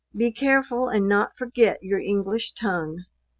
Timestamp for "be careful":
0.15-0.89